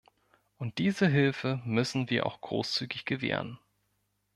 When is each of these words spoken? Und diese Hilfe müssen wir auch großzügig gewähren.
Und 0.57 0.79
diese 0.79 1.07
Hilfe 1.07 1.61
müssen 1.63 2.09
wir 2.09 2.25
auch 2.25 2.41
großzügig 2.41 3.05
gewähren. 3.05 3.59